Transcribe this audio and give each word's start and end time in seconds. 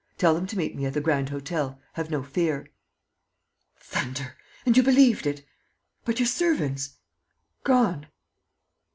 Tell 0.17 0.33
them 0.33 0.47
to 0.47 0.57
meet 0.57 0.75
me 0.75 0.87
at 0.87 0.93
the 0.95 0.99
Grand 0.99 1.29
Hotel. 1.29 1.79
Have 1.93 2.09
no 2.09 2.23
fear." 2.23 2.71
"Thunder! 3.77 4.35
And 4.65 4.75
you 4.75 4.81
believed 4.81 5.27
it?... 5.27 5.45
But 6.05 6.17
your 6.19 6.25
servants?" 6.25 6.97
"Gone." 7.63 8.07